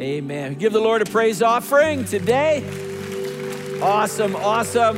[0.00, 0.54] Amen.
[0.54, 2.62] Give the Lord a praise offering today.
[3.82, 4.96] Awesome, awesome.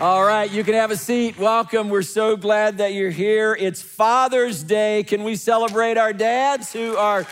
[0.00, 1.38] All right, you can have a seat.
[1.38, 1.90] Welcome.
[1.90, 3.54] We're so glad that you're here.
[3.60, 5.02] It's Father's Day.
[5.02, 7.26] Can we celebrate our dads who are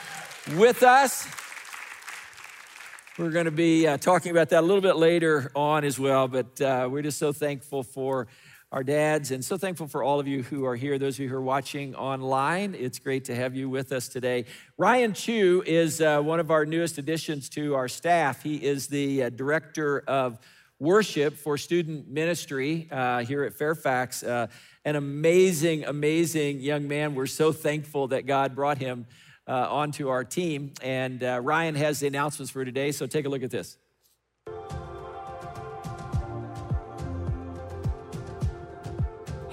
[0.58, 1.26] with us?
[3.16, 6.28] We're going to be uh, talking about that a little bit later on as well,
[6.28, 8.26] but uh, we're just so thankful for
[8.70, 11.28] our dads and so thankful for all of you who are here, those of you
[11.30, 12.74] who are watching online.
[12.74, 14.44] It's great to have you with us today.
[14.76, 18.42] Ryan Chu is uh, one of our newest additions to our staff.
[18.42, 20.38] He is the uh, director of
[20.78, 24.22] worship for student ministry uh, here at Fairfax.
[24.22, 24.48] Uh,
[24.84, 27.14] an amazing, amazing young man.
[27.14, 29.06] We're so thankful that God brought him
[29.46, 30.74] uh, onto our team.
[30.82, 33.78] And uh, Ryan has the announcements for today, so take a look at this.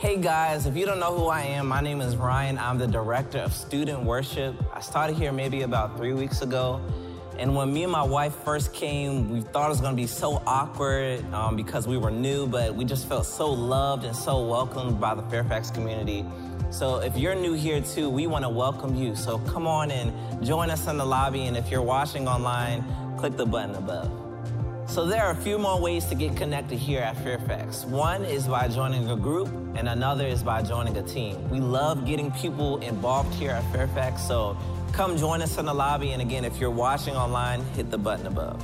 [0.05, 2.59] Hey guys, if you don't know who I am, my name is Ryan.
[2.59, 4.53] I'm the director of student worship.
[4.71, 6.79] I started here maybe about three weeks ago.
[7.39, 10.43] And when me and my wife first came, we thought it was gonna be so
[10.45, 15.01] awkward um, because we were new, but we just felt so loved and so welcomed
[15.01, 16.23] by the Fairfax community.
[16.69, 19.15] So if you're new here too, we wanna welcome you.
[19.15, 20.13] So come on and
[20.45, 21.47] join us in the lobby.
[21.47, 22.85] And if you're watching online,
[23.17, 24.24] click the button above.
[24.87, 27.85] So there are a few more ways to get connected here at Fairfax.
[27.85, 31.49] One is by joining a group, and another is by joining a team.
[31.49, 34.55] We love getting people involved here at Fairfax, so
[34.95, 36.13] Come join us in the lobby.
[36.13, 38.63] And again, if you're watching online, hit the button above.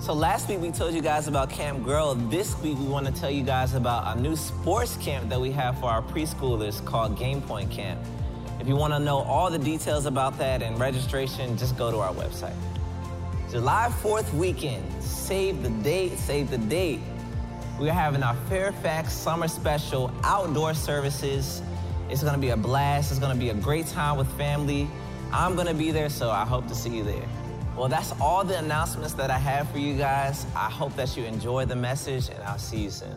[0.00, 2.14] So last week we told you guys about Camp Girl.
[2.14, 5.50] This week we want to tell you guys about a new sports camp that we
[5.50, 8.00] have for our preschoolers called Game Point Camp.
[8.58, 11.98] If you want to know all the details about that and registration, just go to
[11.98, 12.56] our website.
[13.50, 17.00] July 4th weekend, save the date, save the date.
[17.80, 21.62] We're having our Fairfax Summer Special outdoor services.
[22.10, 23.10] It's to be a blast.
[23.10, 24.86] It's to be a great time with family.
[25.32, 27.26] I'm to be there, so I hope to see you there.
[27.74, 30.44] Well, that's all the announcements that I have for you guys.
[30.54, 33.16] I hope that you enjoy the message, and I'll see you soon.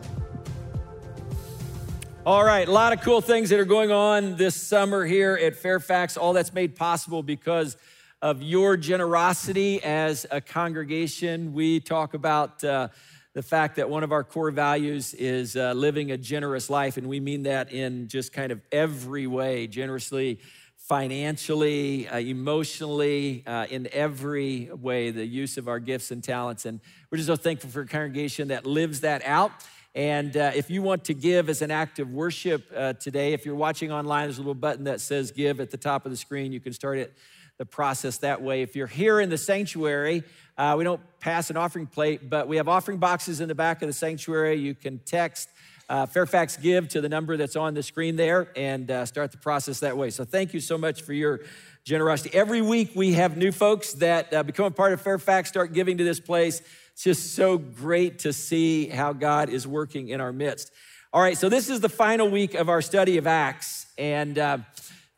[2.24, 5.56] All right, a lot of cool things that are going on this summer here at
[5.56, 6.16] Fairfax.
[6.16, 7.76] All that's made possible because
[8.22, 11.52] of your generosity as a congregation.
[11.52, 12.88] We talk about uh,
[13.34, 17.08] the fact that one of our core values is uh, living a generous life, and
[17.08, 20.38] we mean that in just kind of every way generously
[20.76, 26.64] financially, uh, emotionally, uh, in every way, the use of our gifts and talents.
[26.64, 29.50] And we're just so thankful for a congregation that lives that out.
[29.94, 33.44] And uh, if you want to give as an act of worship uh, today, if
[33.44, 36.16] you're watching online, there's a little button that says give at the top of the
[36.16, 36.52] screen.
[36.52, 37.16] You can start it,
[37.58, 38.62] the process that way.
[38.62, 40.24] If you're here in the sanctuary,
[40.58, 43.82] uh, we don't pass an offering plate, but we have offering boxes in the back
[43.82, 44.56] of the sanctuary.
[44.56, 45.48] You can text
[45.88, 49.38] uh, Fairfax Give to the number that's on the screen there and uh, start the
[49.38, 50.10] process that way.
[50.10, 51.40] So thank you so much for your
[51.84, 52.34] generosity.
[52.34, 55.98] Every week we have new folks that uh, become a part of Fairfax, start giving
[55.98, 56.62] to this place.
[56.92, 60.72] It's just so great to see how God is working in our midst.
[61.12, 64.58] All right, so this is the final week of our study of Acts, and uh,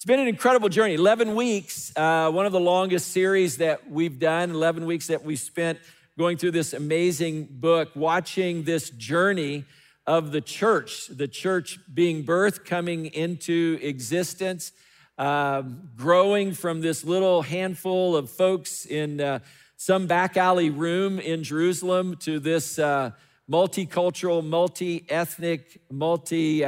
[0.05, 0.93] it's been an incredible journey.
[0.93, 5.35] 11 weeks, uh, one of the longest series that we've done, 11 weeks that we
[5.35, 5.79] spent
[6.19, 9.65] going through this amazing book, watching this journey
[10.07, 14.73] of the church, the church being birthed, coming into existence,
[15.17, 15.63] uh,
[15.97, 19.39] growing from this little handful of folks in uh,
[19.79, 23.13] some back alley room in Jerusalem to this uh,
[23.51, 26.63] multicultural, multi ethnic, multi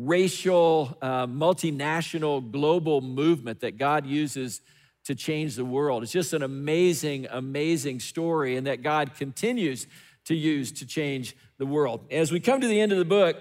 [0.00, 4.62] racial, uh, multinational, global movement that God uses
[5.04, 6.02] to change the world.
[6.02, 9.86] It's just an amazing, amazing story, and that God continues
[10.24, 12.00] to use to change the world.
[12.10, 13.36] As we come to the end of the book,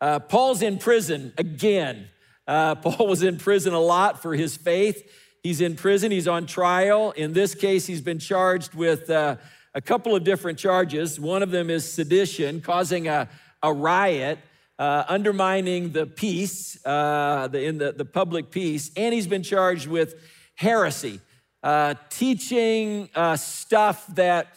[0.00, 2.08] uh, Paul's in prison again.
[2.46, 5.10] Uh, Paul was in prison a lot for his faith.
[5.42, 7.12] He's in prison, he's on trial.
[7.12, 9.36] In this case, he's been charged with uh,
[9.74, 11.18] a couple of different charges.
[11.18, 13.28] One of them is sedition, causing a,
[13.62, 14.38] a riot,
[14.78, 19.86] uh, undermining the peace, uh, the, in the, the public peace, and he's been charged
[19.86, 20.14] with
[20.54, 21.20] heresy,
[21.62, 24.48] uh, teaching stuff that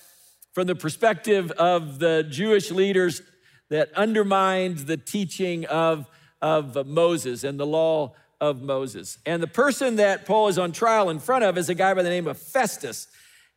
[0.53, 3.21] from the perspective of the Jewish leaders
[3.69, 6.07] that undermined the teaching of,
[6.41, 9.17] of Moses and the law of Moses.
[9.25, 12.03] And the person that Paul is on trial in front of is a guy by
[12.03, 13.07] the name of Festus.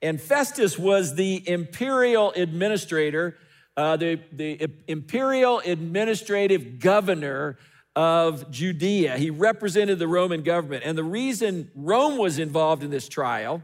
[0.00, 3.36] And Festus was the imperial administrator,
[3.76, 7.58] uh, the, the imperial administrative governor
[7.94, 9.16] of Judea.
[9.16, 10.82] He represented the Roman government.
[10.84, 13.62] And the reason Rome was involved in this trial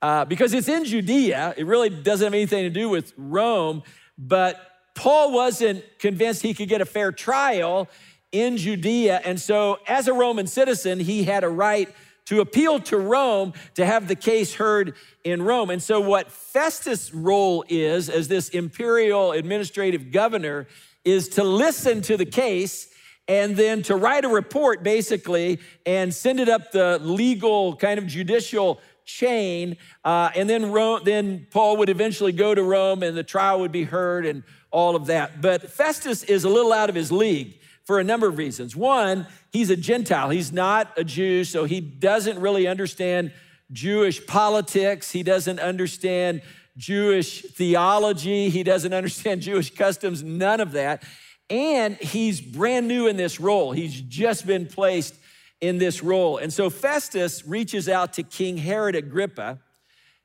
[0.00, 1.54] uh, because it's in Judea.
[1.56, 3.82] It really doesn't have anything to do with Rome,
[4.16, 4.60] but
[4.94, 7.88] Paul wasn't convinced he could get a fair trial
[8.30, 9.20] in Judea.
[9.24, 11.88] And so, as a Roman citizen, he had a right
[12.26, 14.94] to appeal to Rome to have the case heard
[15.24, 15.70] in Rome.
[15.70, 20.66] And so, what Festus' role is as this imperial administrative governor
[21.04, 22.88] is to listen to the case
[23.28, 28.06] and then to write a report basically and send it up the legal kind of
[28.06, 29.76] judicial chain.
[30.04, 33.72] Uh, and then, Rome, then Paul would eventually go to Rome and the trial would
[33.72, 35.40] be heard and all of that.
[35.40, 38.74] But Festus is a little out of his league for a number of reasons.
[38.74, 43.32] One, he's a Gentile, he's not a Jew, so he doesn't really understand
[43.70, 46.42] Jewish politics, he doesn't understand
[46.76, 51.04] Jewish theology, he doesn't understand Jewish customs, none of that.
[51.48, 53.70] And he's brand new in this role.
[53.70, 55.14] He's just been placed
[55.60, 56.38] in this role.
[56.38, 59.60] And so Festus reaches out to King Herod Agrippa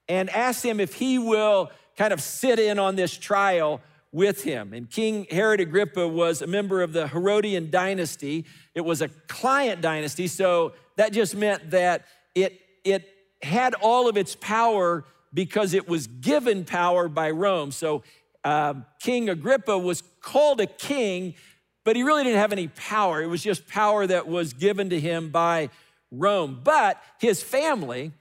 [0.08, 4.73] and asks him if he will kind of sit in on this trial with him.
[4.73, 8.45] And King Herod Agrippa was a member of the Herodian dynasty.
[8.73, 13.07] It was a client dynasty, so that just meant that it, it
[13.41, 17.71] had all of its power because it was given power by Rome.
[17.71, 18.03] So
[18.44, 21.35] um, King Agrippa was called a king,
[21.83, 23.21] but he really didn't have any power.
[23.21, 25.69] It was just power that was given to him by
[26.11, 26.61] Rome.
[26.63, 28.11] But his family,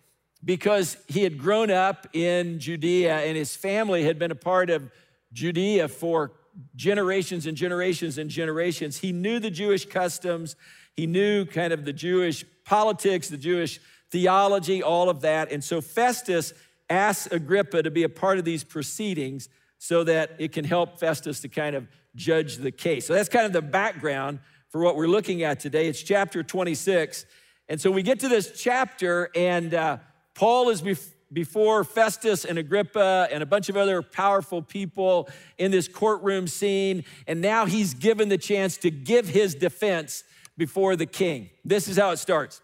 [0.45, 4.91] because he had grown up in Judea and his family had been a part of
[5.39, 6.33] Judea for
[6.75, 8.99] generations and generations and generations.
[8.99, 10.57] He knew the Jewish customs,
[10.97, 13.79] he knew kind of the Jewish politics, the Jewish
[14.11, 15.53] theology, all of that.
[15.53, 16.53] And so Festus
[16.91, 19.49] asked Agrippa to be a part of these proceedings
[19.79, 21.87] so that it can help Festus to kind of
[22.17, 23.07] judge the case.
[23.07, 24.41] So that's kind of the background
[24.71, 25.87] for what we're looking at today.
[25.87, 27.27] It's chapter 26.
[27.69, 29.99] And so we get to this chapter, and uh,
[30.35, 35.29] Paul is before before Festus and Agrippa and a bunch of other powerful people
[35.59, 37.05] in this courtroom scene.
[37.27, 40.25] And now he's given the chance to give his defense
[40.57, 41.51] before the king.
[41.65, 42.61] This is how it starts.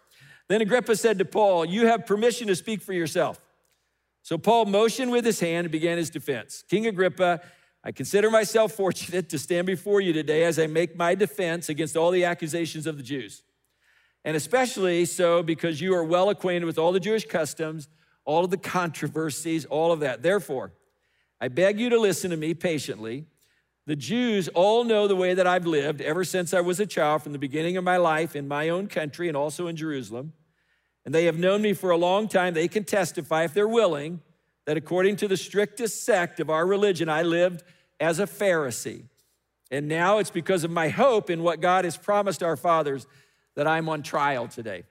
[0.47, 3.39] Then Agrippa said to Paul, You have permission to speak for yourself.
[4.21, 6.63] So Paul motioned with his hand and began his defense.
[6.67, 7.41] King Agrippa,
[7.83, 11.95] I consider myself fortunate to stand before you today as I make my defense against
[11.95, 13.43] all the accusations of the Jews.
[14.23, 17.87] And especially so because you are well acquainted with all the Jewish customs
[18.25, 20.23] all of the controversies, all of that.
[20.23, 20.73] Therefore,
[21.39, 23.25] I beg you to listen to me patiently.
[23.87, 27.21] The Jews all know the way that I've lived ever since I was a child,
[27.21, 30.33] from the beginning of my life in my own country and also in Jerusalem.
[31.05, 32.55] And they have known me for a long time.
[32.55, 34.21] They can testify, if they're willing,
[34.65, 37.63] that according to the strictest sect of our religion, I lived
[37.99, 39.03] as a Pharisee.
[39.69, 43.05] And now it's because of my hope in what God has promised our fathers
[43.55, 44.83] that I'm on trial today.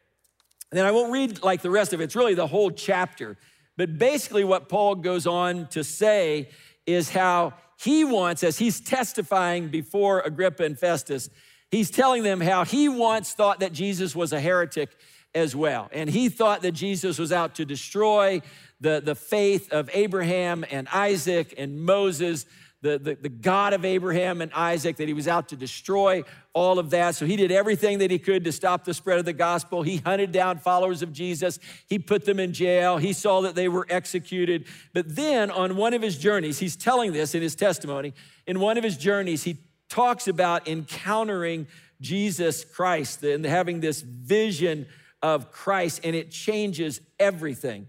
[0.74, 3.36] And then I won't read like the rest of it, it's really the whole chapter.
[3.76, 6.48] But basically, what Paul goes on to say
[6.84, 11.30] is how he wants, as he's testifying before Agrippa and Festus,
[11.70, 14.90] he's telling them how he once thought that Jesus was a heretic
[15.32, 15.88] as well.
[15.92, 18.42] And he thought that Jesus was out to destroy
[18.80, 22.46] the, the faith of Abraham and Isaac and Moses
[22.84, 26.22] the, the, the God of Abraham and Isaac, that he was out to destroy
[26.52, 27.14] all of that.
[27.14, 29.80] So he did everything that he could to stop the spread of the gospel.
[29.80, 31.58] He hunted down followers of Jesus,
[31.88, 34.66] he put them in jail, he saw that they were executed.
[34.92, 38.12] But then on one of his journeys, he's telling this in his testimony,
[38.46, 39.56] in one of his journeys, he
[39.88, 41.66] talks about encountering
[42.02, 44.84] Jesus Christ and having this vision
[45.22, 47.88] of Christ, and it changes everything.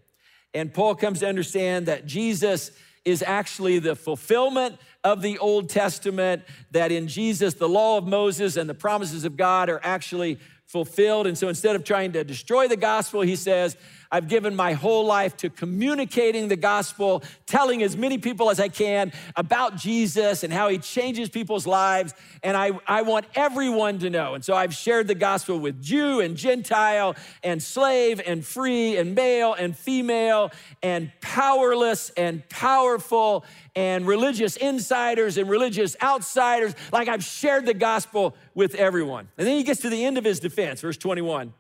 [0.54, 2.72] And Paul comes to understand that Jesus
[3.06, 8.58] is actually the fulfillment of the Old Testament, that in Jesus, the law of Moses
[8.58, 11.28] and the promises of God are actually fulfilled.
[11.28, 13.78] And so instead of trying to destroy the gospel, he says,
[14.12, 18.70] I've given my whole life to communicating the gospel, telling as many people as I
[18.70, 22.14] can about Jesus and how he changes people's lives.
[22.44, 24.34] And I, I want everyone to know.
[24.34, 29.16] And so I've shared the gospel with Jew and Gentile and slave and free and
[29.16, 33.44] male and female and powerless and powerful
[33.76, 36.74] and religious insiders and religious outsiders.
[36.92, 39.28] Like I've shared the gospel with everyone.
[39.38, 41.54] And then he gets to the end of his defense, verse 21.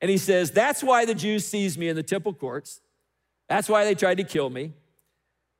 [0.00, 2.80] And he says, That's why the Jews seized me in the temple courts.
[3.48, 4.72] That's why they tried to kill me.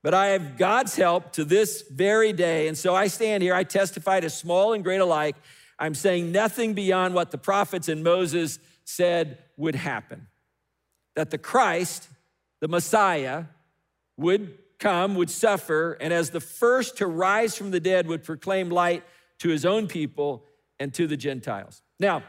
[0.03, 2.69] But I have God's help to this very day.
[2.69, 5.37] And so I stand here, I testify to small and great alike.
[5.79, 10.29] I'm saying nothing beyond what the prophets and Moses said would happen
[11.17, 12.09] that the Christ,
[12.61, 13.45] the Messiah,
[14.17, 18.71] would come, would suffer, and as the first to rise from the dead, would proclaim
[18.71, 19.04] light
[19.38, 20.45] to his own people
[20.78, 21.83] and to the Gentiles.
[21.99, 22.23] Now,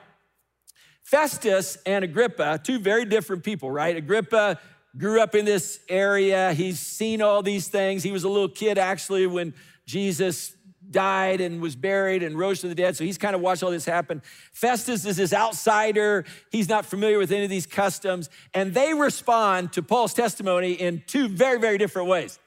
[1.03, 3.95] Festus and Agrippa, two very different people, right?
[3.95, 4.59] Agrippa
[4.97, 6.53] grew up in this area.
[6.53, 8.03] He's seen all these things.
[8.03, 9.53] He was a little kid actually when
[9.85, 10.53] Jesus
[10.91, 12.95] died and was buried and rose to the dead.
[12.95, 14.21] So he's kind of watched all this happen.
[14.53, 16.25] Festus is this outsider.
[16.51, 18.29] He's not familiar with any of these customs.
[18.53, 22.39] And they respond to Paul's testimony in two very, very different ways.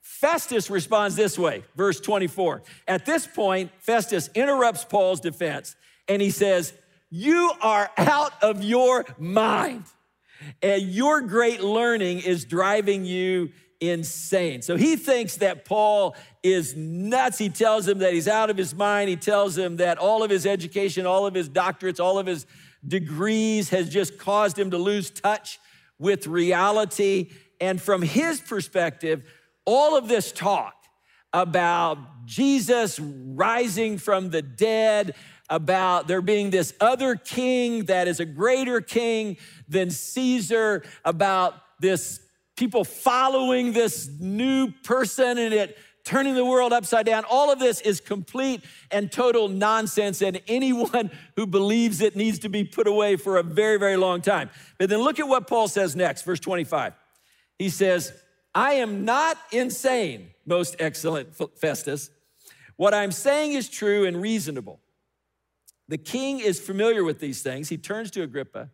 [0.00, 2.62] Festus responds this way, verse 24.
[2.88, 5.76] At this point, Festus interrupts Paul's defense
[6.08, 6.72] and he says,
[7.10, 9.84] You are out of your mind,
[10.62, 13.50] and your great learning is driving you
[13.80, 14.62] insane.
[14.62, 17.38] So he thinks that Paul is nuts.
[17.38, 19.08] He tells him that he's out of his mind.
[19.08, 22.46] He tells him that all of his education, all of his doctorates, all of his
[22.86, 25.58] degrees has just caused him to lose touch
[25.98, 27.30] with reality.
[27.60, 29.24] And from his perspective,
[29.64, 30.74] all of this talk
[31.32, 35.14] about Jesus rising from the dead,
[35.50, 39.36] about there being this other king that is a greater king
[39.68, 42.20] than Caesar, about this
[42.58, 47.22] people following this new person and it turning the world upside down.
[47.30, 52.48] All of this is complete and total nonsense, and anyone who believes it needs to
[52.48, 54.50] be put away for a very, very long time.
[54.78, 56.94] But then look at what Paul says next, verse 25.
[57.58, 58.12] He says,
[58.54, 62.10] I am not insane, most excellent Festus.
[62.76, 64.80] What I'm saying is true and reasonable.
[65.88, 67.68] The king is familiar with these things.
[67.68, 68.70] He turns to Agrippa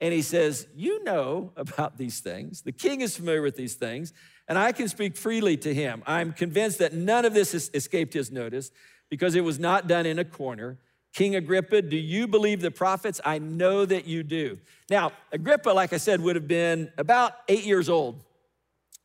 [0.00, 2.62] and he says, You know about these things.
[2.62, 4.12] The king is familiar with these things,
[4.48, 6.02] and I can speak freely to him.
[6.06, 8.70] I'm convinced that none of this has escaped his notice
[9.10, 10.78] because it was not done in a corner.
[11.12, 13.20] King Agrippa, do you believe the prophets?
[13.24, 14.58] I know that you do.
[14.90, 18.24] Now, Agrippa, like I said, would have been about eight years old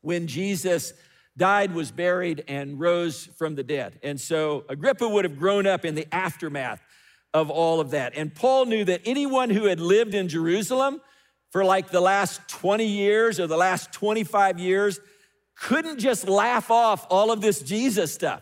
[0.02, 0.94] when Jesus
[1.38, 4.00] died, was buried, and rose from the dead.
[4.04, 6.82] And so Agrippa would have grown up in the aftermath
[7.34, 8.14] of all of that.
[8.16, 11.02] And Paul knew that anyone who had lived in Jerusalem
[11.52, 15.00] for like the last 20 years or the last 25 years
[15.56, 18.42] couldn't just laugh off all of this Jesus stuff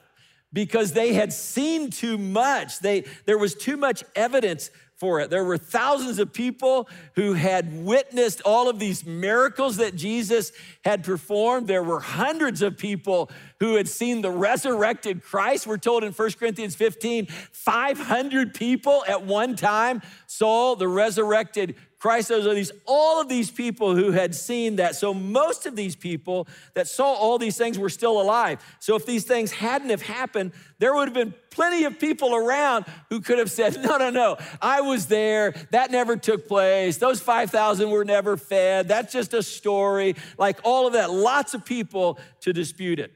[0.54, 2.80] because they had seen too much.
[2.80, 5.30] They, there was too much evidence for it.
[5.30, 10.52] There were thousands of people who had witnessed all of these miracles that Jesus
[10.84, 11.68] had performed.
[11.68, 15.68] There were hundreds of people who had seen the resurrected Christ.
[15.68, 22.28] We're told in 1 Corinthians 15, 500 people at one time saw the resurrected Christ,
[22.28, 24.96] those are these, all of these people who had seen that.
[24.96, 28.64] So most of these people that saw all these things were still alive.
[28.80, 32.86] So if these things hadn't have happened, there would have been plenty of people around
[33.10, 35.56] who could have said, no, no, no, I was there.
[35.72, 36.98] That never took place.
[36.98, 38.88] Those 5,000 were never fed.
[38.88, 40.16] That's just a story.
[40.38, 43.12] Like all of that, lots of people to dispute it.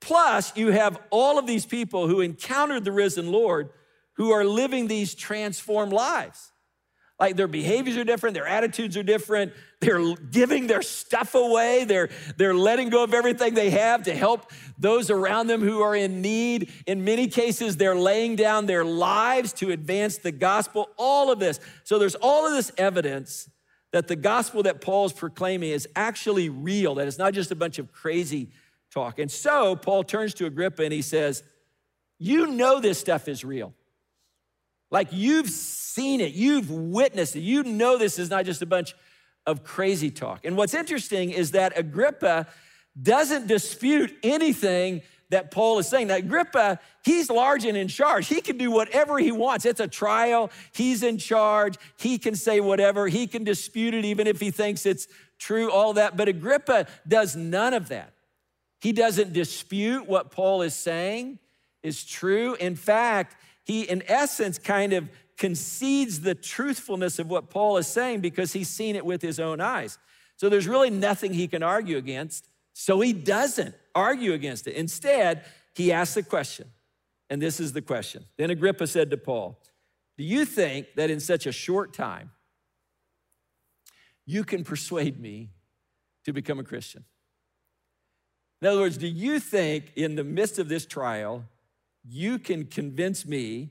[0.00, 3.70] Plus, you have all of these people who encountered the risen Lord
[4.16, 6.52] who are living these transformed lives.
[7.18, 9.52] Like their behaviors are different, their attitudes are different.
[9.80, 11.84] They're giving their stuff away.
[11.84, 15.94] They're, they're letting go of everything they have to help those around them who are
[15.94, 16.70] in need.
[16.86, 20.90] In many cases, they're laying down their lives to advance the gospel.
[20.96, 21.60] All of this.
[21.84, 23.48] So there's all of this evidence
[23.92, 27.78] that the gospel that Paul's proclaiming is actually real, that it's not just a bunch
[27.78, 28.50] of crazy
[28.90, 29.18] talk.
[29.18, 31.42] And so Paul turns to Agrippa and he says,
[32.18, 33.72] You know this stuff is real.
[34.90, 38.94] Like you've seen it, you've witnessed it, you know this is not just a bunch
[39.46, 40.44] of crazy talk.
[40.44, 42.46] And what's interesting is that Agrippa
[43.00, 46.08] doesn't dispute anything that Paul is saying.
[46.08, 48.28] Now, Agrippa, he's large and in charge.
[48.28, 49.64] He can do whatever he wants.
[49.64, 50.50] It's a trial.
[50.72, 51.76] He's in charge.
[51.98, 53.08] He can say whatever.
[53.08, 56.16] He can dispute it even if he thinks it's true, all that.
[56.16, 58.12] But Agrippa does none of that.
[58.80, 61.38] He doesn't dispute what Paul is saying
[61.82, 62.54] is true.
[62.60, 68.20] In fact, he, in essence, kind of concedes the truthfulness of what Paul is saying
[68.20, 69.98] because he's seen it with his own eyes.
[70.36, 72.48] So there's really nothing he can argue against.
[72.74, 74.76] So he doesn't argue against it.
[74.76, 75.44] Instead,
[75.74, 76.68] he asks the question,
[77.28, 78.24] and this is the question.
[78.38, 79.60] Then Agrippa said to Paul,
[80.16, 82.30] Do you think that in such a short time
[84.26, 85.50] you can persuade me
[86.24, 87.04] to become a Christian?
[88.62, 91.44] In other words, do you think in the midst of this trial,
[92.08, 93.70] you can convince me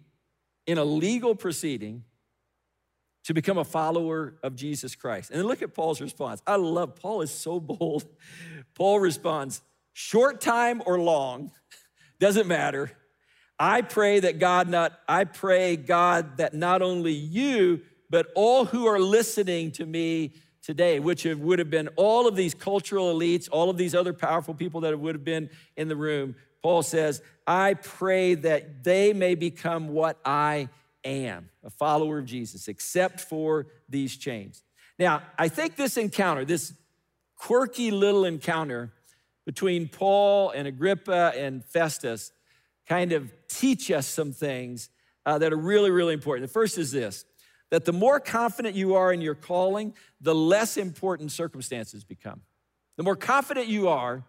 [0.68, 2.04] in a legal proceeding
[3.24, 5.32] to become a follower of Jesus Christ.
[5.32, 6.42] And look at Paul's response.
[6.46, 8.06] I love Paul is so bold.
[8.75, 9.62] Paul responds,
[9.94, 11.51] short time or long,
[12.20, 12.92] doesn't matter.
[13.58, 18.86] I pray that God not I pray God that not only you but all who
[18.86, 23.70] are listening to me today, which would have been all of these cultural elites, all
[23.70, 26.36] of these other powerful people that would have been in the room,
[26.66, 30.70] Paul says, I pray that they may become what I
[31.04, 34.64] am, a follower of Jesus, except for these chains.
[34.98, 36.74] Now, I think this encounter, this
[37.36, 38.92] quirky little encounter
[39.46, 42.32] between Paul and Agrippa and Festus,
[42.90, 44.90] kind of teach us some things
[45.28, 46.48] uh, that are really, really important.
[46.48, 47.26] The first is this
[47.70, 52.42] that the more confident you are in your calling, the less important circumstances become.
[52.98, 54.24] The more confident you are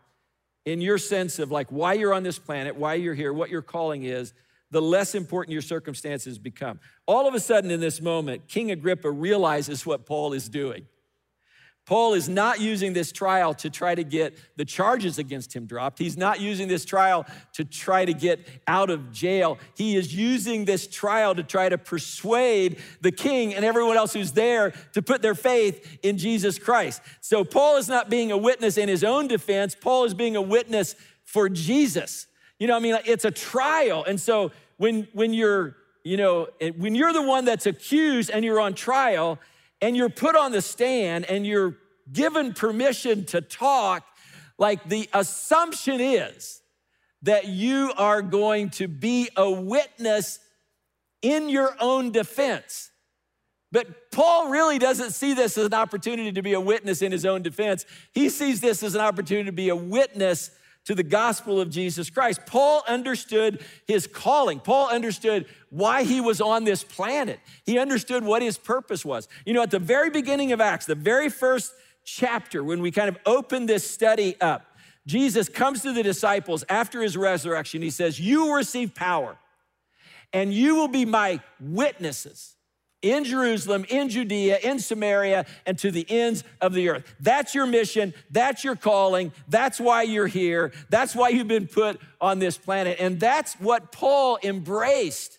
[0.66, 3.62] in your sense of like why you're on this planet, why you're here, what your
[3.62, 4.34] calling is,
[4.72, 6.80] the less important your circumstances become.
[7.06, 10.86] All of a sudden, in this moment, King Agrippa realizes what Paul is doing.
[11.86, 16.00] Paul is not using this trial to try to get the charges against him dropped.
[16.00, 19.58] He's not using this trial to try to get out of jail.
[19.76, 24.32] He is using this trial to try to persuade the king and everyone else who's
[24.32, 27.00] there to put their faith in Jesus Christ.
[27.20, 30.42] So Paul is not being a witness in his own defense, Paul is being a
[30.42, 32.26] witness for Jesus.
[32.58, 34.02] You know, what I mean, it's a trial.
[34.04, 38.60] And so when, when you're, you know, when you're the one that's accused and you're
[38.60, 39.38] on trial,
[39.80, 41.76] and you're put on the stand and you're
[42.12, 44.06] given permission to talk,
[44.58, 46.62] like the assumption is
[47.22, 50.38] that you are going to be a witness
[51.22, 52.90] in your own defense.
[53.72, 57.26] But Paul really doesn't see this as an opportunity to be a witness in his
[57.26, 57.84] own defense.
[58.12, 60.50] He sees this as an opportunity to be a witness
[60.86, 62.40] to the gospel of Jesus Christ.
[62.46, 64.60] Paul understood his calling.
[64.60, 67.40] Paul understood why he was on this planet.
[67.64, 69.28] He understood what his purpose was.
[69.44, 71.72] You know, at the very beginning of Acts, the very first
[72.04, 74.64] chapter, when we kind of open this study up,
[75.06, 77.82] Jesus comes to the disciples after his resurrection.
[77.82, 79.36] He says, You will receive power,
[80.32, 82.55] and you will be my witnesses
[83.12, 87.14] in Jerusalem, in Judea, in Samaria, and to the ends of the earth.
[87.20, 88.14] That's your mission.
[88.30, 89.32] That's your calling.
[89.48, 90.72] That's why you're here.
[90.88, 92.98] That's why you've been put on this planet.
[93.00, 95.38] And that's what Paul embraced.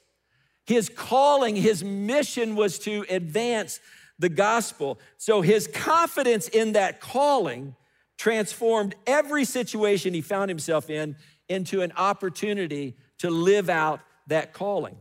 [0.66, 3.80] His calling, his mission was to advance
[4.20, 5.00] the gospel.
[5.18, 7.76] So his confidence in that calling
[8.18, 11.16] transformed every situation he found himself in
[11.48, 14.98] into an opportunity to live out that calling.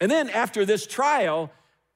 [0.00, 1.50] And then after this trial,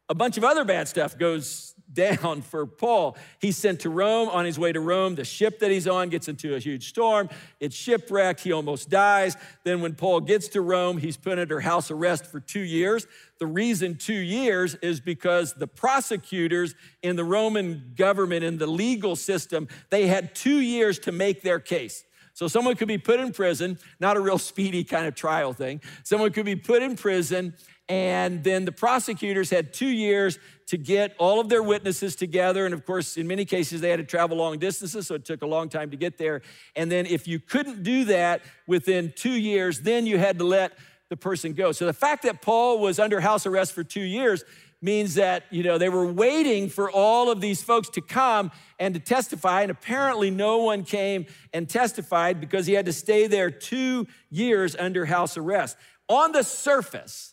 [0.08, 3.16] a bunch of other bad stuff goes down for Paul.
[3.40, 4.28] He's sent to Rome.
[4.28, 7.28] On his way to Rome, the ship that he's on gets into a huge storm.
[7.60, 8.40] It's shipwrecked.
[8.40, 9.36] He almost dies.
[9.64, 13.06] Then, when Paul gets to Rome, he's put under house arrest for two years.
[13.38, 19.16] The reason two years is because the prosecutors in the Roman government, in the legal
[19.16, 22.04] system, they had two years to make their case.
[22.36, 25.80] So someone could be put in prison, not a real speedy kind of trial thing.
[26.02, 27.54] Someone could be put in prison
[27.88, 32.64] and then the prosecutors had two years to get all of their witnesses together.
[32.64, 35.42] And of course, in many cases, they had to travel long distances, so it took
[35.42, 36.42] a long time to get there.
[36.74, 40.72] And then if you couldn't do that within two years, then you had to let
[41.08, 41.70] the person go.
[41.70, 44.44] So the fact that Paul was under house arrest for two years
[44.82, 48.92] means that you know they were waiting for all of these folks to come and
[48.94, 53.50] to testify and apparently no one came and testified because he had to stay there
[53.50, 57.32] 2 years under house arrest on the surface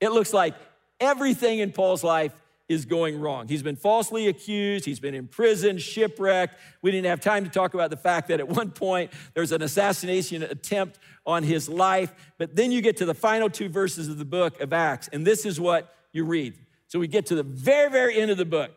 [0.00, 0.54] it looks like
[1.00, 2.32] everything in Paul's life
[2.68, 3.46] is going wrong.
[3.46, 6.58] He's been falsely accused, he's been imprisoned, shipwrecked.
[6.82, 9.62] We didn't have time to talk about the fact that at one point there's an
[9.62, 12.12] assassination attempt on his life.
[12.38, 15.24] But then you get to the final two verses of the book of Acts, and
[15.24, 16.54] this is what you read.
[16.88, 18.72] So we get to the very, very end of the book.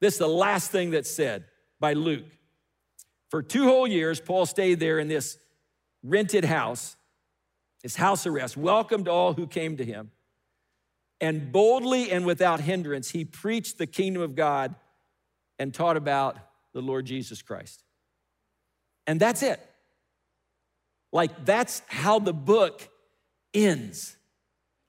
[0.00, 1.44] This is the last thing that's said
[1.78, 2.24] by Luke.
[3.28, 5.38] For two whole years, Paul stayed there in this
[6.02, 6.96] rented house
[7.82, 10.10] his house arrest, welcomed all who came to him.
[11.20, 14.74] And boldly and without hindrance, he preached the kingdom of God
[15.58, 16.36] and taught about
[16.72, 17.82] the Lord Jesus Christ.
[19.06, 19.60] And that's it.
[21.12, 22.88] Like, that's how the book
[23.52, 24.16] ends.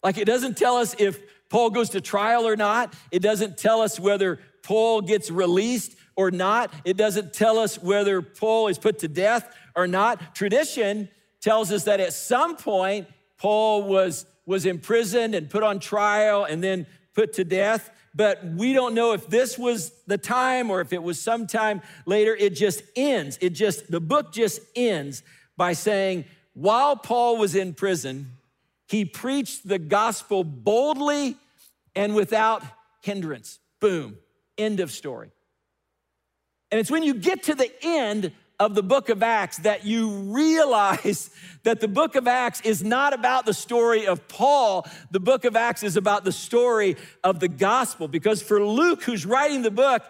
[0.03, 3.81] Like, it doesn't tell us if Paul goes to trial or not, it doesn't tell
[3.81, 8.99] us whether Paul gets released or not, it doesn't tell us whether Paul is put
[8.99, 10.35] to death or not.
[10.35, 11.09] Tradition
[11.41, 16.63] tells us that at some point, Paul was, was imprisoned and put on trial and
[16.63, 17.89] then put to death.
[18.13, 22.35] But we don't know if this was the time or if it was sometime later.
[22.35, 23.37] It just ends.
[23.41, 25.23] It just, the book just ends
[25.57, 28.37] by saying, while Paul was in prison,
[28.87, 31.37] he preached the gospel boldly
[31.95, 32.63] and without
[33.01, 33.59] hindrance.
[33.79, 34.17] Boom,
[34.57, 35.31] end of story.
[36.69, 40.11] And it's when you get to the end of the book of Acts that you
[40.11, 41.31] realize
[41.63, 44.85] that the book of Acts is not about the story of Paul.
[45.09, 48.07] The book of Acts is about the story of the gospel.
[48.07, 50.03] Because for Luke, who's writing the book,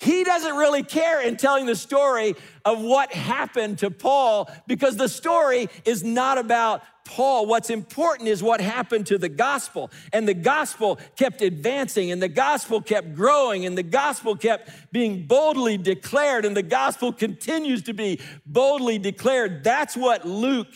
[0.00, 5.08] he doesn't really care in telling the story of what happened to Paul because the
[5.08, 7.46] story is not about Paul.
[7.46, 9.90] What's important is what happened to the gospel.
[10.12, 15.26] And the gospel kept advancing, and the gospel kept growing, and the gospel kept being
[15.26, 19.64] boldly declared, and the gospel continues to be boldly declared.
[19.64, 20.68] That's what Luke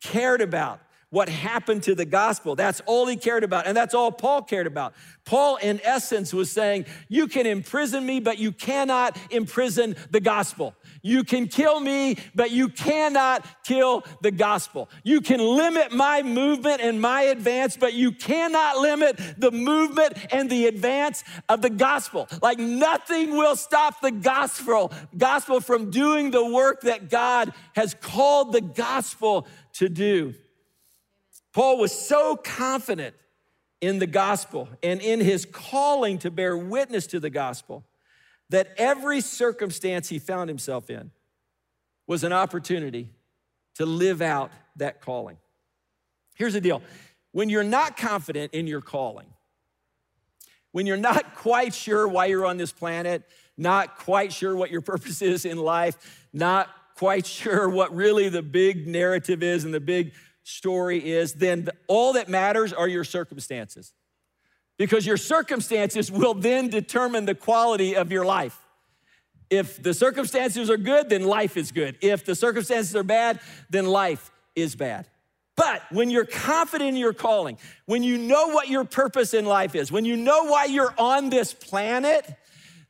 [0.00, 0.80] cared about.
[1.10, 2.54] What happened to the gospel.
[2.54, 3.66] That's all he cared about.
[3.66, 4.94] And that's all Paul cared about.
[5.24, 10.74] Paul, in essence, was saying, You can imprison me, but you cannot imprison the gospel.
[11.00, 14.90] You can kill me, but you cannot kill the gospel.
[15.02, 20.50] You can limit my movement and my advance, but you cannot limit the movement and
[20.50, 22.28] the advance of the gospel.
[22.42, 28.52] Like nothing will stop the gospel, gospel from doing the work that God has called
[28.52, 30.34] the gospel to do.
[31.58, 33.16] Paul was so confident
[33.80, 37.84] in the gospel and in his calling to bear witness to the gospel
[38.48, 41.10] that every circumstance he found himself in
[42.06, 43.10] was an opportunity
[43.74, 45.36] to live out that calling.
[46.36, 46.80] Here's the deal
[47.32, 49.26] when you're not confident in your calling,
[50.70, 53.24] when you're not quite sure why you're on this planet,
[53.56, 58.42] not quite sure what your purpose is in life, not quite sure what really the
[58.42, 60.12] big narrative is and the big
[60.48, 63.92] story is, then all that matters are your circumstances
[64.78, 68.58] because your circumstances will then determine the quality of your life.
[69.50, 71.96] If the circumstances are good, then life is good.
[72.00, 75.06] If the circumstances are bad, then life is bad.
[75.56, 79.74] But when you're confident in your calling, when you know what your purpose in life
[79.74, 82.24] is, when you know why you're on this planet,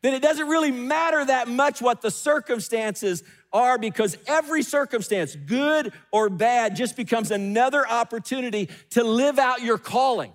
[0.03, 5.92] then it doesn't really matter that much what the circumstances are because every circumstance, good
[6.12, 10.32] or bad, just becomes another opportunity to live out your calling.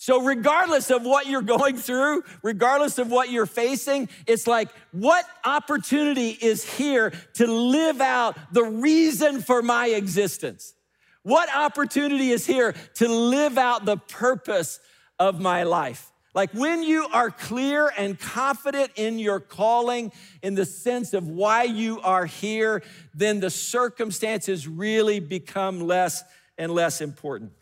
[0.00, 5.24] So, regardless of what you're going through, regardless of what you're facing, it's like, what
[5.44, 10.74] opportunity is here to live out the reason for my existence?
[11.22, 14.80] What opportunity is here to live out the purpose
[15.18, 16.10] of my life?
[16.34, 20.12] Like when you are clear and confident in your calling,
[20.42, 22.82] in the sense of why you are here,
[23.14, 26.22] then the circumstances really become less
[26.58, 27.52] and less important.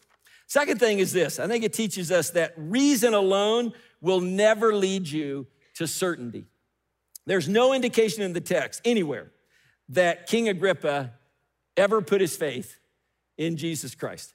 [0.47, 5.09] Second thing is this I think it teaches us that reason alone will never lead
[5.09, 6.47] you to certainty.
[7.27, 9.33] There's no indication in the text anywhere
[9.89, 11.13] that King Agrippa
[11.77, 12.79] ever put his faith
[13.37, 14.35] in Jesus Christ.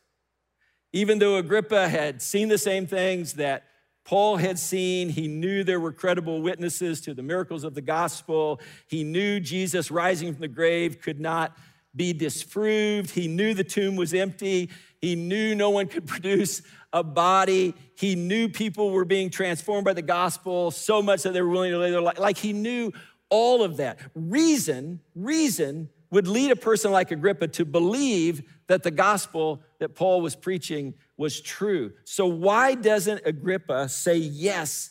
[0.94, 3.63] Even though Agrippa had seen the same things that
[4.04, 8.60] Paul had seen, he knew there were credible witnesses to the miracles of the gospel.
[8.88, 11.56] He knew Jesus rising from the grave could not
[11.96, 13.12] be disproved.
[13.12, 14.70] He knew the tomb was empty.
[15.02, 16.62] He knew no one could produce
[16.94, 17.74] a body.
[17.96, 21.72] He knew people were being transformed by the gospel so much that they were willing
[21.72, 22.20] to lay their life.
[22.20, 22.92] Like he knew
[23.30, 24.00] all of that.
[24.14, 30.22] Reason, reason would lead a person like Agrippa to believe that the gospel that Paul
[30.22, 31.94] was preaching was true.
[32.04, 34.90] So why doesn't Agrippa say yes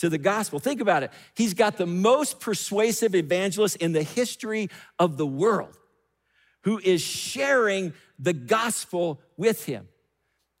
[0.00, 0.58] to the gospel?
[0.58, 1.12] Think about it.
[1.34, 5.78] He's got the most persuasive evangelist in the history of the world
[6.64, 9.86] who is sharing the gospel with him.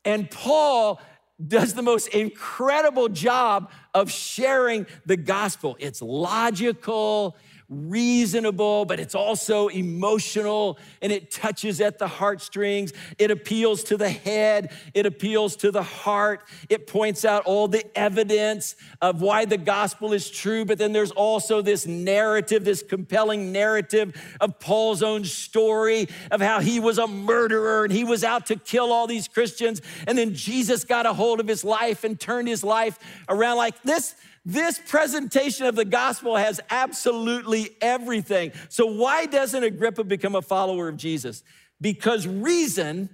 [0.04, 1.00] And Paul
[1.44, 5.76] does the most incredible job of sharing the gospel.
[5.80, 7.36] It's logical,
[7.70, 12.92] reasonable, but it's also emotional and it touches at the heartstrings.
[13.16, 16.42] It appeals to the head, it appeals to the heart.
[16.68, 21.12] It points out all the evidence of why the gospel is true, but then there's
[21.12, 27.06] also this narrative, this compelling narrative of Paul's own story of how he was a
[27.06, 29.80] murderer and he was out to kill all these Christians.
[30.08, 33.80] And then Jesus got a hold of his life and turned his life around like
[33.82, 38.52] this this presentation of the gospel has absolutely everything.
[38.68, 41.42] So, why doesn't Agrippa become a follower of Jesus?
[41.80, 43.10] Because reason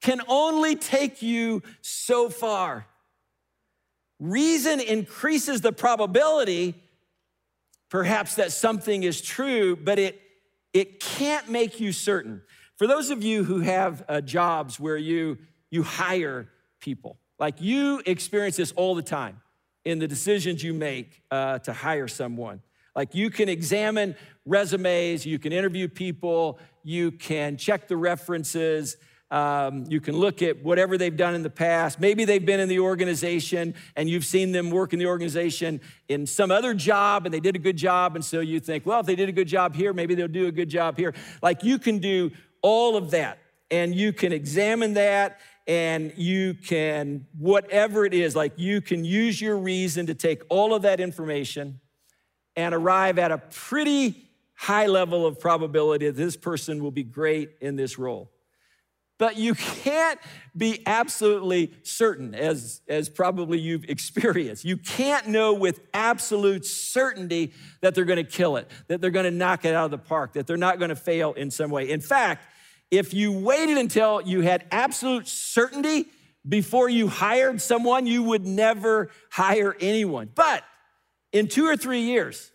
[0.00, 2.86] can only take you so far.
[4.18, 6.74] Reason increases the probability,
[7.88, 10.20] perhaps, that something is true, but it,
[10.72, 12.42] it can't make you certain.
[12.76, 15.38] For those of you who have uh, jobs where you,
[15.70, 16.48] you hire
[16.80, 19.40] people, like you experience this all the time
[19.84, 22.60] in the decisions you make uh, to hire someone.
[22.94, 28.96] Like you can examine resumes, you can interview people, you can check the references,
[29.30, 32.00] um, you can look at whatever they've done in the past.
[32.00, 36.26] Maybe they've been in the organization and you've seen them work in the organization in
[36.26, 38.16] some other job and they did a good job.
[38.16, 40.48] And so you think, well, if they did a good job here, maybe they'll do
[40.48, 41.14] a good job here.
[41.42, 43.38] Like you can do all of that
[43.70, 45.38] and you can examine that
[45.70, 50.74] and you can, whatever it is, like you can use your reason to take all
[50.74, 51.78] of that information
[52.56, 57.50] and arrive at a pretty high level of probability that this person will be great
[57.60, 58.32] in this role.
[59.16, 60.18] But you can't
[60.56, 64.64] be absolutely certain, as, as probably you've experienced.
[64.64, 69.64] You can't know with absolute certainty that they're gonna kill it, that they're gonna knock
[69.64, 71.88] it out of the park, that they're not gonna fail in some way.
[71.88, 72.44] In fact,
[72.90, 76.06] if you waited until you had absolute certainty
[76.48, 80.30] before you hired someone, you would never hire anyone.
[80.34, 80.64] But
[81.32, 82.50] in two or three years,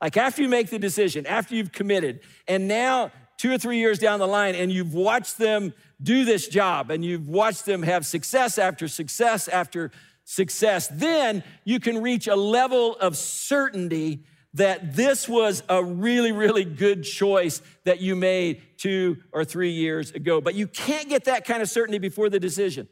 [0.00, 3.98] like after you make the decision, after you've committed, and now two or three years
[3.98, 8.06] down the line, and you've watched them do this job and you've watched them have
[8.06, 9.90] success after success after
[10.24, 16.64] success, then you can reach a level of certainty that this was a really, really
[16.64, 20.40] good choice that you made two or three years ago.
[20.40, 22.88] But you can't get that kind of certainty before the decision.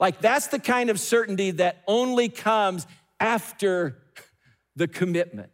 [0.00, 2.86] Like, that's the kind of certainty that only comes
[3.20, 3.98] after
[4.76, 5.50] the commitment.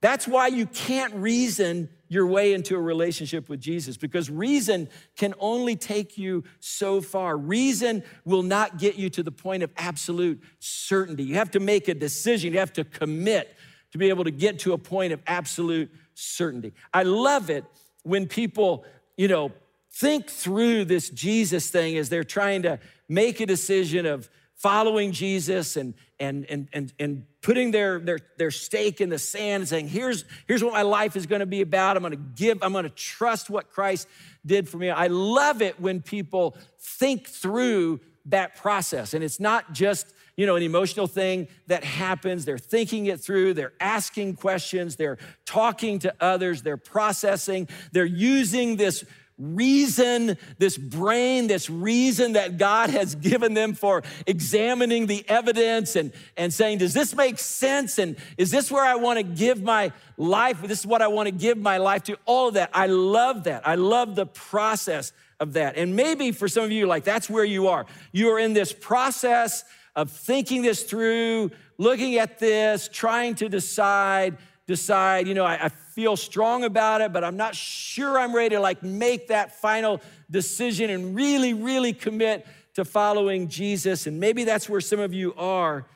[0.00, 5.34] That's why you can't reason your way into a relationship with Jesus because reason can
[5.40, 7.36] only take you so far.
[7.36, 11.24] Reason will not get you to the point of absolute certainty.
[11.24, 13.54] You have to make a decision, you have to commit
[13.92, 16.72] to be able to get to a point of absolute certainty.
[16.92, 17.64] I love it
[18.02, 18.84] when people,
[19.16, 19.52] you know,
[19.92, 25.76] think through this Jesus thing as they're trying to make a decision of following Jesus
[25.76, 29.88] and, and, and, and, and putting their, their, their stake in the sand and saying,
[29.88, 31.96] here's, here's what my life is going to be about.
[31.96, 34.08] I'm going to give, I'm going to trust what Christ
[34.44, 34.90] did for me.
[34.90, 39.14] I love it when people think through that process.
[39.14, 42.44] And it's not just, you know, an emotional thing that happens.
[42.44, 48.76] They're thinking it through, they're asking questions, they're talking to others, they're processing, they're using
[48.76, 49.04] this
[49.38, 56.12] reason, this brain, this reason that God has given them for examining the evidence and,
[56.36, 57.98] and saying, does this make sense?
[57.98, 60.60] And is this where I want to give my life?
[60.62, 62.18] This is what I want to give my life to.
[62.24, 62.70] All of that.
[62.72, 63.66] I love that.
[63.66, 65.76] I love the process of that.
[65.76, 67.86] And maybe for some of you, like that's where you are.
[68.12, 74.36] You are in this process of thinking this through, looking at this, trying to decide
[74.68, 78.54] decide, you know, I, I, feel strong about it, but I'm not sure I'm ready
[78.54, 84.06] to like make that final decision and really, really commit to following Jesus.
[84.06, 85.86] And maybe that's where some of you are,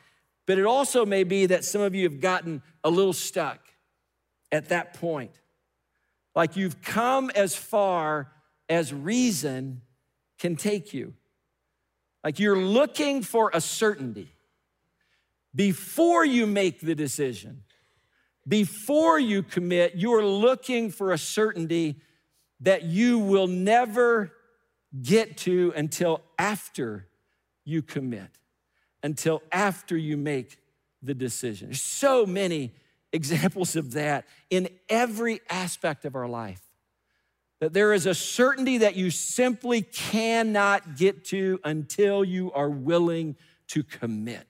[0.45, 3.59] but it also may be that some of you have gotten a little stuck
[4.51, 5.31] at that point.
[6.35, 8.31] Like you've come as far
[8.69, 9.81] as reason
[10.39, 11.13] can take you.
[12.23, 14.29] Like you're looking for a certainty
[15.55, 17.63] before you make the decision
[18.47, 22.01] before you commit, you are looking for a certainty
[22.59, 24.31] that you will never
[25.01, 27.07] get to until after
[27.63, 28.29] you commit,
[29.01, 30.57] until after you make
[31.01, 31.69] the decision.
[31.69, 32.73] There's so many
[33.13, 36.61] examples of that in every aspect of our life.
[37.63, 43.37] That there is a certainty that you simply cannot get to until you are willing
[43.67, 44.47] to commit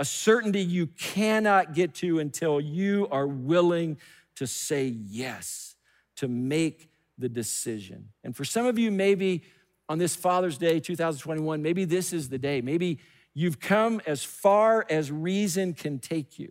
[0.00, 3.98] a certainty you cannot get to until you are willing
[4.34, 5.76] to say yes,
[6.16, 6.88] to make
[7.18, 8.08] the decision.
[8.24, 9.42] And for some of you, maybe
[9.90, 12.62] on this Father's Day 2021, maybe this is the day.
[12.62, 12.98] Maybe
[13.34, 16.50] you've come as far as reason can take you.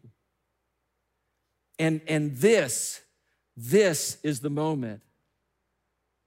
[1.79, 3.01] And, and this,
[3.57, 5.01] this is the moment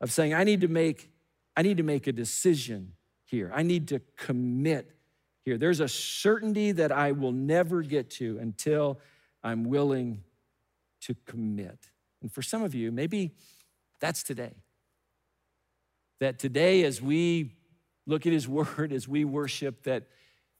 [0.02, 1.10] of saying, I need to make,
[1.56, 2.92] I need to make a decision
[3.24, 3.50] here.
[3.54, 4.90] I need to commit
[5.44, 5.56] here.
[5.56, 8.98] There's a certainty that I will never get to until
[9.42, 10.24] I'm willing
[11.02, 11.78] to commit.
[12.20, 13.32] And for some of you, maybe
[14.00, 14.54] that's today.
[16.20, 17.54] That today, as we
[18.06, 20.08] look at His Word, as we worship, that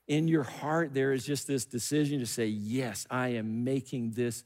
[0.08, 4.44] in your heart there is just this decision to say, Yes, I am making this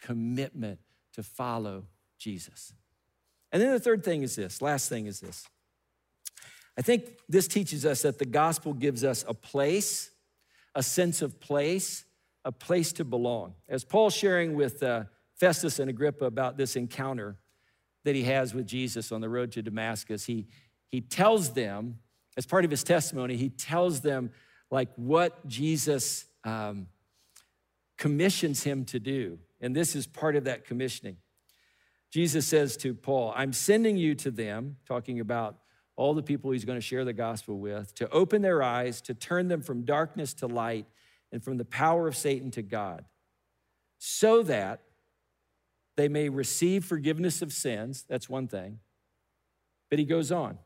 [0.00, 0.80] commitment
[1.14, 1.84] to follow
[2.18, 2.72] Jesus.
[3.52, 5.46] And then the third thing is this, last thing is this
[6.78, 10.10] I think this teaches us that the gospel gives us a place,
[10.74, 12.04] a sense of place,
[12.44, 13.54] a place to belong.
[13.68, 17.36] As Paul's sharing with uh, Festus and Agrippa about this encounter
[18.04, 20.46] that he has with Jesus on the road to Damascus, he,
[20.90, 21.98] he tells them,
[22.36, 24.30] as part of his testimony, he tells them
[24.70, 26.86] like what Jesus um,
[27.96, 29.38] commissions him to do.
[29.60, 31.16] And this is part of that commissioning.
[32.10, 35.58] Jesus says to Paul, I'm sending you to them, talking about
[35.96, 39.14] all the people he's going to share the gospel with, to open their eyes, to
[39.14, 40.86] turn them from darkness to light,
[41.32, 43.04] and from the power of Satan to God,
[43.98, 44.80] so that
[45.96, 48.04] they may receive forgiveness of sins.
[48.08, 48.78] That's one thing.
[49.90, 50.58] But he goes on,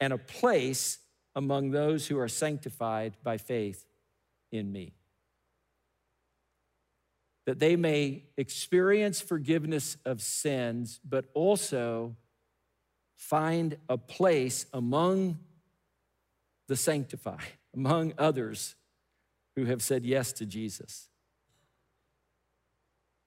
[0.00, 0.98] and a place
[1.34, 3.84] among those who are sanctified by faith
[4.50, 4.94] in me.
[7.48, 12.14] That they may experience forgiveness of sins, but also
[13.16, 15.38] find a place among
[16.66, 17.40] the sanctified,
[17.74, 18.74] among others
[19.56, 21.08] who have said yes to Jesus.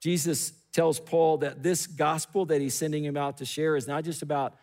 [0.03, 4.03] Jesus tells Paul that this gospel that he's sending him out to share is not
[4.03, 4.53] just about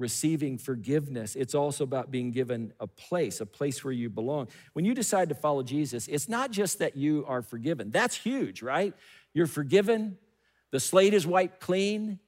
[0.00, 4.48] receiving forgiveness, it's also about being given a place, a place where you belong.
[4.72, 7.90] When you decide to follow Jesus, it's not just that you are forgiven.
[7.90, 8.94] That's huge, right?
[9.34, 10.16] You're forgiven,
[10.72, 12.18] the slate is wiped clean,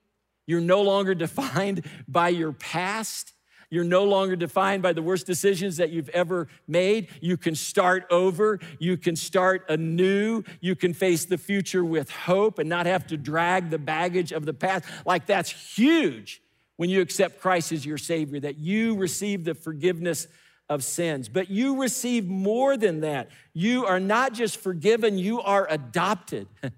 [0.47, 3.33] you're no longer defined by your past.
[3.71, 7.09] You're no longer defined by the worst decisions that you've ever made.
[7.23, 8.61] You can start over.
[8.79, 10.43] You can start anew.
[10.61, 14.45] You can face the future with hope and not have to drag the baggage of
[14.45, 14.85] the past.
[15.07, 16.43] Like, that's huge
[16.83, 20.27] when you accept Christ as your Savior, that you receive the forgiveness
[20.69, 21.29] of sins.
[21.29, 23.31] But you receive more than that.
[23.53, 26.49] You are not just forgiven, you are adopted.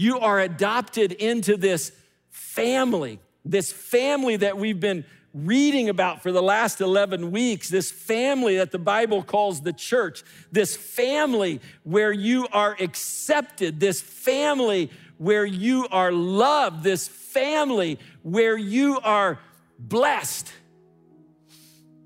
[0.00, 1.90] You are adopted into this
[2.30, 8.58] family, this family that we've been reading about for the last 11 weeks, this family
[8.58, 15.44] that the Bible calls the church, this family where you are accepted, this family where
[15.44, 19.38] you are loved, this family where you are
[19.78, 20.50] blessed.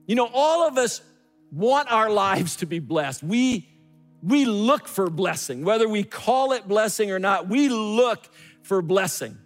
[0.06, 1.00] You know, all of us
[1.52, 3.22] want our lives to be blessed.
[3.22, 3.68] We,
[4.22, 8.28] we look for blessing, whether we call it blessing or not, we look
[8.62, 9.36] for blessing.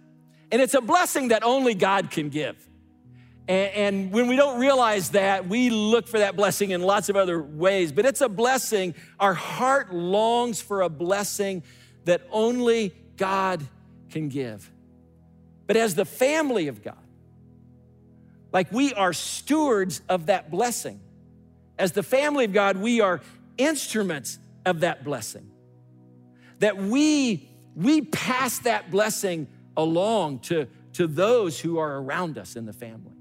[0.51, 2.55] And it's a blessing that only God can give.
[3.49, 7.15] And, and, when we don't realize that, we look for that blessing in lots of
[7.15, 7.93] other ways.
[7.93, 8.93] But it's a blessing.
[9.19, 11.63] Our heart longs for a blessing
[12.03, 13.65] that only God
[14.09, 14.71] can give.
[15.65, 16.95] But as the family of God,
[18.53, 20.99] like we are stewards of that blessing.
[21.77, 23.21] As the family of God, we are
[23.57, 25.49] instruments of that blessing.
[26.59, 32.65] That we, we pass that blessing along to, to those who are around us in
[32.65, 33.13] the family.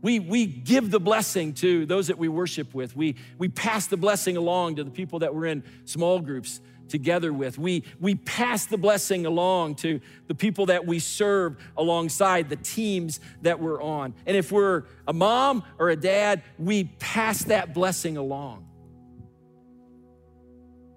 [0.00, 2.94] We, we give the blessing to those that we worship with.
[2.94, 7.32] We, we pass the blessing along to the people that we're in small groups together
[7.32, 7.58] with.
[7.58, 13.20] We, we pass the blessing along to the people that we serve alongside, the teams
[13.42, 14.14] that we're on.
[14.26, 18.66] And if we're a mom or a dad, we pass that blessing along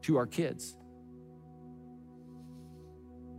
[0.03, 0.75] to our kids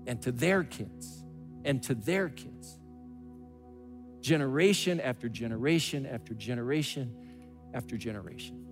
[0.07, 1.25] and to their kids
[1.65, 2.79] and to their kids
[4.21, 7.15] generation after generation after generation
[7.73, 8.68] after generation.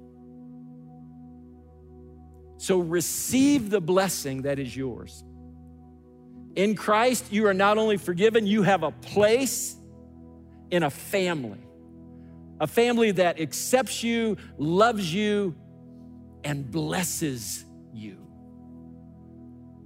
[2.58, 5.24] So receive the blessing that is yours.
[6.54, 9.76] In Christ, you are not only forgiven, you have a place
[10.70, 11.60] in a family,
[12.60, 15.54] a family that accepts you, loves you,
[16.44, 18.18] and blesses you.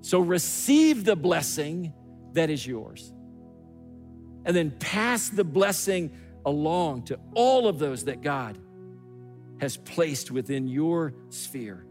[0.03, 1.93] So receive the blessing
[2.35, 3.13] that is yours
[4.45, 6.11] and then pass the blessing
[6.47, 8.59] along to all of those that God
[9.61, 11.85] has placed within your sphere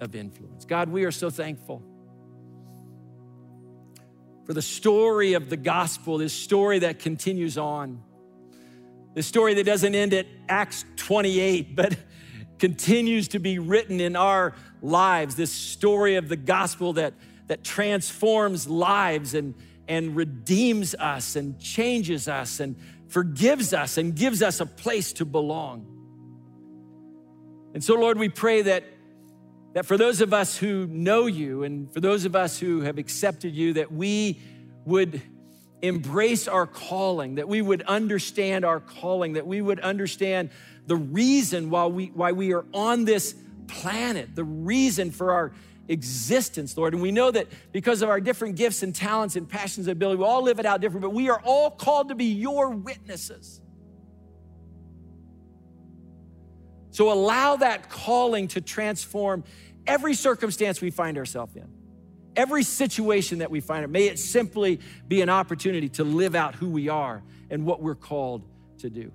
[0.00, 0.64] of influence.
[0.64, 1.82] God, we are so thankful
[4.44, 8.02] for the story of the gospel, this story that continues on,
[9.14, 11.96] the story that doesn't end at Acts 28, but
[12.58, 17.14] continues to be written in our lives, this story of the gospel that,
[17.48, 19.54] that transforms lives and
[19.88, 22.76] and redeems us and changes us and
[23.08, 25.86] forgives us and gives us a place to belong.
[27.74, 28.84] And so, Lord, we pray that,
[29.76, 32.96] that for those of us who know you and for those of us who have
[32.96, 34.40] accepted you, that we
[34.86, 35.20] would
[35.82, 40.48] embrace our calling, that we would understand our calling, that we would understand
[40.86, 43.34] the reason why we, why we are on this
[43.66, 45.52] planet, the reason for our
[45.88, 46.94] existence, Lord.
[46.94, 50.20] And we know that because of our different gifts and talents and passions and ability,
[50.20, 53.60] we all live it out different, but we are all called to be your witnesses.
[56.96, 59.44] So allow that calling to transform
[59.86, 61.68] every circumstance we find ourselves in,
[62.34, 63.88] every situation that we find it.
[63.88, 67.94] May it simply be an opportunity to live out who we are and what we're
[67.94, 68.44] called
[68.78, 69.12] to do.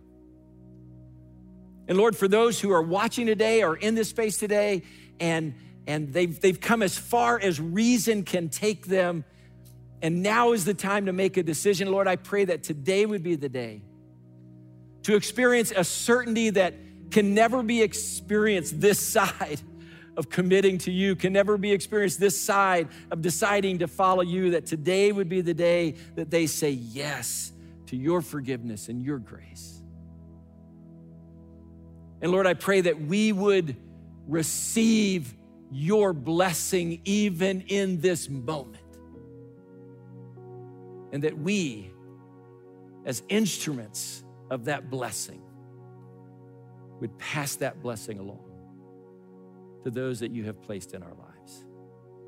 [1.88, 4.84] And Lord, for those who are watching today or in this space today
[5.19, 5.53] and
[5.88, 9.25] and they've, they've come as far as reason can take them.
[10.01, 11.91] And now is the time to make a decision.
[11.91, 13.81] Lord, I pray that today would be the day
[15.03, 16.75] to experience a certainty that
[17.10, 19.61] can never be experienced this side
[20.22, 24.51] of committing to you, can never be experienced this side of deciding to follow you,
[24.51, 27.51] that today would be the day that they say yes
[27.88, 29.82] to your forgiveness and your grace.
[32.22, 33.76] And Lord, I pray that we would
[34.28, 35.34] receive
[35.72, 38.78] your blessing even in this moment.
[41.11, 41.89] And that we,
[43.05, 45.41] as instruments of that blessing,
[46.99, 48.51] would pass that blessing along
[49.84, 51.65] to those that you have placed in our lives.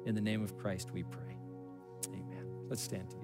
[0.05, 1.37] In the name of Christ, we pray.
[2.09, 2.45] Amen.
[2.69, 3.22] Let's stand together.